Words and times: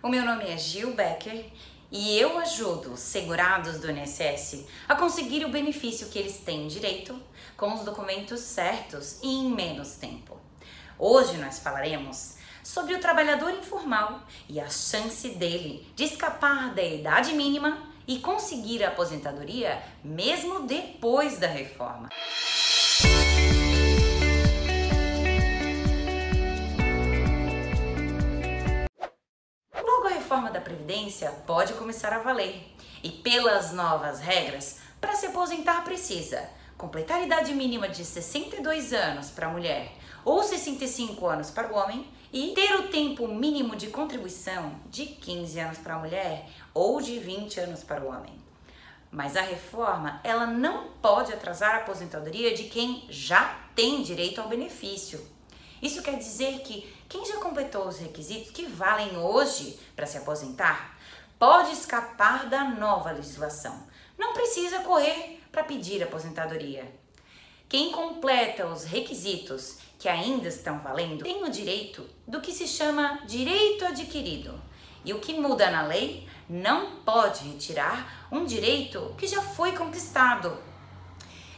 O 0.00 0.08
meu 0.08 0.24
nome 0.24 0.44
é 0.44 0.56
Gil 0.56 0.94
Becker 0.94 1.46
e 1.90 2.16
eu 2.16 2.38
ajudo 2.38 2.92
os 2.92 3.00
segurados 3.00 3.80
do 3.80 3.90
INSS 3.90 4.64
a 4.88 4.94
conseguir 4.94 5.44
o 5.44 5.48
benefício 5.48 6.08
que 6.08 6.20
eles 6.20 6.38
têm 6.38 6.68
direito 6.68 7.20
com 7.56 7.74
os 7.74 7.80
documentos 7.80 8.38
certos 8.38 9.18
e 9.24 9.26
em 9.26 9.50
menos 9.50 9.94
tempo. 9.94 10.38
Hoje 10.96 11.36
nós 11.38 11.58
falaremos 11.58 12.36
sobre 12.62 12.94
o 12.94 13.00
trabalhador 13.00 13.50
informal 13.50 14.22
e 14.48 14.60
a 14.60 14.70
chance 14.70 15.30
dele 15.30 15.84
de 15.96 16.04
escapar 16.04 16.72
da 16.72 16.82
idade 16.82 17.32
mínima 17.32 17.82
e 18.06 18.20
conseguir 18.20 18.84
a 18.84 18.88
aposentadoria 18.90 19.82
mesmo 20.04 20.60
depois 20.60 21.38
da 21.38 21.48
reforma. 21.48 22.08
Previdência 31.08 31.30
pode 31.46 31.72
começar 31.72 32.12
a 32.12 32.18
valer. 32.18 32.70
E 33.02 33.10
pelas 33.10 33.72
novas 33.72 34.20
regras, 34.20 34.78
para 35.00 35.14
se 35.14 35.24
aposentar 35.24 35.82
precisa 35.82 36.46
completar 36.76 37.20
a 37.20 37.22
idade 37.24 37.54
mínima 37.54 37.88
de 37.88 38.04
62 38.04 38.92
anos 38.92 39.30
para 39.30 39.46
a 39.46 39.50
mulher 39.50 39.90
ou 40.22 40.42
65 40.42 41.26
anos 41.26 41.50
para 41.50 41.72
o 41.72 41.76
homem 41.76 42.06
e 42.30 42.52
ter 42.54 42.74
o 42.74 42.88
tempo 42.88 43.26
mínimo 43.26 43.74
de 43.74 43.86
contribuição 43.86 44.74
de 44.90 45.06
15 45.06 45.58
anos 45.58 45.78
para 45.78 45.94
a 45.94 45.98
mulher 45.98 46.46
ou 46.74 47.00
de 47.00 47.18
20 47.18 47.58
anos 47.60 47.82
para 47.82 48.04
o 48.04 48.08
homem. 48.08 48.34
Mas 49.10 49.34
a 49.34 49.40
reforma, 49.40 50.20
ela 50.22 50.46
não 50.46 50.88
pode 51.00 51.32
atrasar 51.32 51.74
a 51.74 51.78
aposentadoria 51.78 52.54
de 52.54 52.64
quem 52.64 53.06
já 53.08 53.58
tem 53.74 54.02
direito 54.02 54.42
ao 54.42 54.48
benefício. 54.48 55.26
Isso 55.80 56.02
quer 56.02 56.18
dizer 56.18 56.60
que 56.60 56.86
quem 57.08 57.24
já 57.24 57.38
completou 57.38 57.88
os 57.88 57.98
requisitos 57.98 58.50
que 58.50 58.66
valem 58.66 59.16
hoje 59.16 59.78
para 59.96 60.06
se 60.06 60.18
aposentar 60.18 60.97
pode 61.38 61.72
escapar 61.72 62.46
da 62.46 62.64
nova 62.64 63.12
legislação. 63.12 63.86
Não 64.18 64.32
precisa 64.32 64.80
correr 64.80 65.40
para 65.52 65.62
pedir 65.62 66.02
aposentadoria. 66.02 66.92
Quem 67.68 67.92
completa 67.92 68.66
os 68.66 68.84
requisitos 68.84 69.78
que 69.98 70.08
ainda 70.08 70.48
estão 70.48 70.78
valendo 70.78 71.24
tem 71.24 71.42
o 71.44 71.50
direito 71.50 72.08
do 72.26 72.40
que 72.40 72.52
se 72.52 72.66
chama 72.66 73.20
direito 73.26 73.84
adquirido. 73.84 74.60
E 75.04 75.12
o 75.12 75.20
que 75.20 75.34
muda 75.34 75.70
na 75.70 75.82
lei 75.82 76.26
não 76.48 76.96
pode 77.02 77.44
retirar 77.48 78.28
um 78.32 78.44
direito 78.44 79.14
que 79.18 79.26
já 79.26 79.42
foi 79.42 79.72
conquistado. 79.72 80.56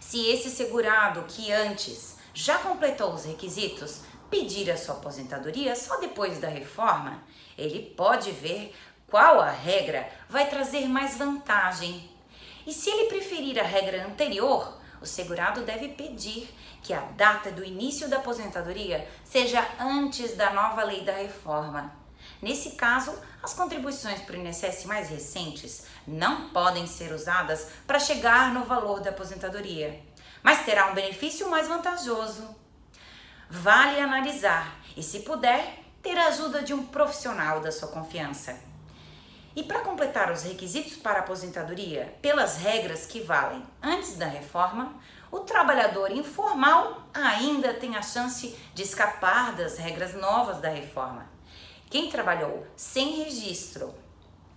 Se 0.00 0.26
esse 0.30 0.50
segurado 0.50 1.24
que 1.28 1.52
antes 1.52 2.16
já 2.32 2.58
completou 2.58 3.12
os 3.12 3.24
requisitos 3.24 4.00
pedir 4.30 4.70
a 4.70 4.76
sua 4.76 4.94
aposentadoria 4.94 5.74
só 5.74 5.98
depois 5.98 6.38
da 6.38 6.48
reforma, 6.48 7.22
ele 7.56 7.94
pode 7.96 8.30
ver 8.30 8.74
qual 9.08 9.40
a 9.40 9.50
regra 9.50 10.08
vai 10.28 10.48
trazer 10.48 10.86
mais 10.88 11.16
vantagem. 11.16 12.10
E 12.66 12.72
se 12.72 12.90
ele 12.90 13.08
preferir 13.08 13.58
a 13.58 13.62
regra 13.62 14.06
anterior, 14.06 14.78
o 15.00 15.06
segurado 15.06 15.62
deve 15.62 15.88
pedir 15.88 16.54
que 16.82 16.92
a 16.92 17.00
data 17.00 17.50
do 17.50 17.64
início 17.64 18.08
da 18.08 18.18
aposentadoria 18.18 19.08
seja 19.24 19.66
antes 19.80 20.36
da 20.36 20.52
nova 20.52 20.82
lei 20.84 21.02
da 21.02 21.12
reforma. 21.12 21.92
Nesse 22.42 22.72
caso, 22.72 23.18
as 23.42 23.54
contribuições 23.54 24.20
para 24.20 24.36
o 24.36 24.38
INSS 24.38 24.84
mais 24.84 25.08
recentes 25.08 25.86
não 26.06 26.50
podem 26.50 26.86
ser 26.86 27.12
usadas 27.12 27.68
para 27.86 27.98
chegar 27.98 28.52
no 28.52 28.64
valor 28.64 29.00
da 29.00 29.10
aposentadoria, 29.10 30.00
mas 30.42 30.64
terá 30.64 30.90
um 30.90 30.94
benefício 30.94 31.50
mais 31.50 31.66
vantajoso 31.66 32.56
vale 33.50 33.98
analisar 33.98 34.78
e, 34.96 35.02
se 35.02 35.20
puder, 35.20 35.82
ter 36.02 36.16
a 36.18 36.28
ajuda 36.28 36.62
de 36.62 36.74
um 36.74 36.86
profissional 36.86 37.60
da 37.60 37.72
sua 37.72 37.88
confiança. 37.88 38.67
E 39.56 39.62
para 39.62 39.80
completar 39.80 40.30
os 40.30 40.42
requisitos 40.42 40.96
para 40.96 41.20
aposentadoria, 41.20 42.14
pelas 42.22 42.58
regras 42.58 43.06
que 43.06 43.20
valem 43.20 43.62
antes 43.82 44.16
da 44.16 44.26
reforma, 44.26 44.94
o 45.30 45.40
trabalhador 45.40 46.10
informal 46.10 47.02
ainda 47.12 47.74
tem 47.74 47.96
a 47.96 48.02
chance 48.02 48.56
de 48.72 48.82
escapar 48.82 49.54
das 49.54 49.76
regras 49.76 50.14
novas 50.14 50.60
da 50.60 50.68
reforma. 50.68 51.26
Quem 51.90 52.08
trabalhou 52.10 52.66
sem 52.76 53.22
registro 53.22 53.94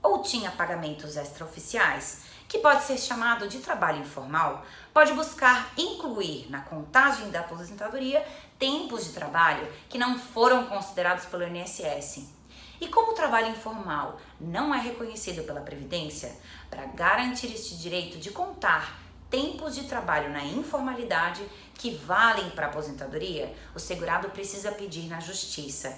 ou 0.04 0.22
tinha 0.22 0.52
pagamentos 0.52 1.16
extraoficiais, 1.16 2.24
que 2.48 2.60
pode 2.60 2.84
ser 2.84 2.98
chamado 2.98 3.48
de 3.48 3.60
trabalho 3.60 4.02
informal, 4.02 4.66
pode 4.94 5.14
buscar 5.14 5.72
incluir 5.78 6.50
na 6.50 6.62
contagem 6.62 7.30
da 7.30 7.42
aposentadoria 7.42 8.26
tempos 8.60 9.06
de 9.06 9.14
trabalho 9.14 9.72
que 9.88 9.98
não 9.98 10.20
foram 10.20 10.66
considerados 10.66 11.26
pelo 11.26 11.44
INSS. 11.48 12.41
E 12.82 12.88
como 12.88 13.12
o 13.12 13.16
trabalho 13.16 13.50
informal 13.50 14.20
não 14.40 14.74
é 14.74 14.80
reconhecido 14.80 15.44
pela 15.44 15.62
Previdência, 15.62 16.36
para 16.68 16.88
garantir 16.88 17.54
este 17.54 17.78
direito 17.78 18.18
de 18.18 18.32
contar 18.32 19.00
tempos 19.30 19.76
de 19.76 19.84
trabalho 19.84 20.32
na 20.32 20.44
informalidade 20.44 21.48
que 21.76 21.92
valem 21.92 22.50
para 22.50 22.66
a 22.66 22.70
aposentadoria, 22.70 23.56
o 23.76 23.80
segurado 23.80 24.32
precisa 24.32 24.72
pedir 24.72 25.08
na 25.08 25.20
Justiça. 25.20 25.96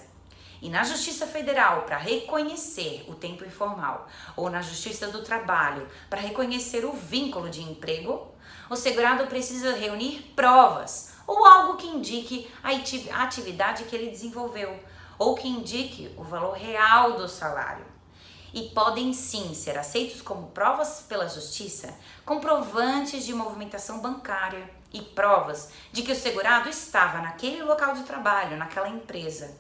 E 0.62 0.70
na 0.70 0.84
Justiça 0.84 1.26
Federal 1.26 1.84
para 1.84 1.98
reconhecer 1.98 3.06
o 3.08 3.16
tempo 3.16 3.46
informal 3.46 4.08
ou 4.36 4.50
na 4.50 4.62
Justiça 4.62 5.08
do 5.08 5.24
Trabalho 5.24 5.88
para 6.10 6.20
reconhecer 6.20 6.84
o 6.84 6.92
vínculo 6.92 7.50
de 7.50 7.62
emprego, 7.62 8.28
o 8.70 8.76
segurado 8.76 9.26
precisa 9.28 9.74
reunir 9.74 10.34
provas 10.36 11.14
ou 11.26 11.46
algo 11.46 11.78
que 11.78 11.88
indique 11.88 12.52
a 12.62 13.24
atividade 13.24 13.86
que 13.86 13.96
ele 13.96 14.12
desenvolveu 14.12 14.78
ou 15.18 15.36
que 15.36 15.48
indique 15.48 16.14
o 16.18 16.24
valor 16.24 16.54
real 16.54 17.14
do 17.14 17.28
salário. 17.28 17.86
E 18.54 18.70
podem 18.70 19.14
sim 19.14 19.54
ser 19.54 19.78
aceitos 19.78 20.22
como 20.22 20.48
provas 20.48 21.06
pela 21.08 21.28
justiça 21.28 21.94
comprovantes 22.24 23.26
de 23.26 23.34
movimentação 23.34 24.00
bancária 24.00 24.70
e 24.94 25.02
provas 25.02 25.72
de 25.92 26.04
que 26.04 26.12
o 26.12 26.16
segurado 26.16 26.70
estava 26.70 27.20
naquele 27.20 27.64
local 27.64 27.96
de 27.96 28.04
trabalho, 28.04 28.56
naquela 28.58 28.90
empresa. 28.90 29.58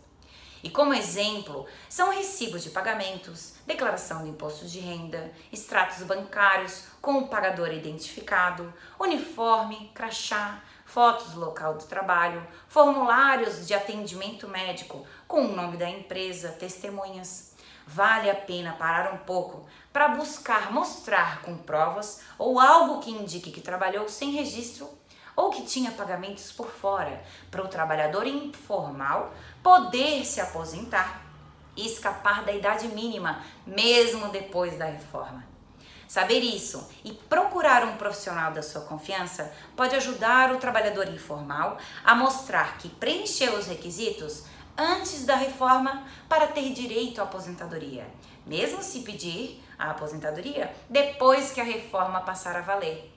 E 0.63 0.69
como 0.69 0.93
exemplo, 0.93 1.65
são 1.89 2.09
recibos 2.09 2.63
de 2.63 2.69
pagamentos, 2.69 3.55
declaração 3.67 4.23
de 4.23 4.29
impostos 4.29 4.71
de 4.71 4.79
renda, 4.79 5.33
extratos 5.51 6.01
bancários 6.03 6.85
com 7.01 7.17
o 7.17 7.27
pagador 7.27 7.73
identificado, 7.73 8.73
uniforme, 8.97 9.91
crachá, 9.93 10.63
fotos 10.93 11.31
do 11.31 11.39
local 11.39 11.73
do 11.73 11.85
trabalho, 11.85 12.45
formulários 12.67 13.65
de 13.65 13.73
atendimento 13.73 14.47
médico 14.47 15.03
com 15.27 15.45
o 15.45 15.55
nome 15.55 15.75
da 15.75 15.89
empresa, 15.89 16.49
testemunhas. 16.49 17.55
Vale 17.87 18.29
a 18.29 18.35
pena 18.35 18.73
parar 18.73 19.11
um 19.11 19.17
pouco 19.17 19.65
para 19.91 20.09
buscar 20.09 20.71
mostrar 20.71 21.41
com 21.41 21.57
provas 21.57 22.21
ou 22.37 22.59
algo 22.59 23.01
que 23.01 23.09
indique 23.09 23.51
que 23.51 23.59
trabalhou 23.59 24.07
sem 24.07 24.33
registro 24.33 24.87
ou 25.35 25.49
que 25.49 25.65
tinha 25.65 25.91
pagamentos 25.91 26.51
por 26.51 26.67
fora, 26.67 27.23
para 27.49 27.63
o 27.63 27.67
trabalhador 27.67 28.27
informal 28.27 29.33
poder 29.63 30.23
se 30.23 30.39
aposentar 30.39 31.23
e 31.75 31.87
escapar 31.87 32.45
da 32.45 32.51
idade 32.51 32.87
mínima, 32.89 33.43
mesmo 33.65 34.29
depois 34.29 34.77
da 34.77 34.85
reforma. 34.85 35.52
Saber 36.13 36.41
isso 36.41 36.87
e 37.03 37.11
procurar 37.11 37.83
um 37.83 37.97
profissional 37.97 38.51
da 38.51 38.61
sua 38.61 38.81
confiança 38.81 39.51
pode 39.75 39.95
ajudar 39.95 40.53
o 40.53 40.59
trabalhador 40.59 41.07
informal 41.07 41.79
a 42.05 42.13
mostrar 42.13 42.77
que 42.77 42.87
preencheu 42.87 43.57
os 43.57 43.65
requisitos 43.65 44.43
antes 44.77 45.25
da 45.25 45.35
reforma 45.35 46.05
para 46.29 46.45
ter 46.45 46.71
direito 46.71 47.19
à 47.19 47.23
aposentadoria, 47.23 48.05
mesmo 48.45 48.83
se 48.83 48.99
pedir 48.99 49.59
a 49.75 49.89
aposentadoria 49.89 50.71
depois 50.87 51.51
que 51.51 51.59
a 51.59 51.63
reforma 51.63 52.21
passar 52.21 52.55
a 52.57 52.61
valer. 52.61 53.11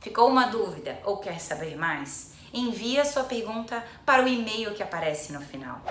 Ficou 0.00 0.30
uma 0.30 0.46
dúvida 0.46 0.98
ou 1.04 1.18
quer 1.18 1.38
saber 1.38 1.76
mais? 1.76 2.32
Envie 2.54 2.98
a 2.98 3.04
sua 3.04 3.24
pergunta 3.24 3.84
para 4.06 4.24
o 4.24 4.28
e-mail 4.28 4.72
que 4.72 4.82
aparece 4.82 5.30
no 5.30 5.42
final. 5.42 5.82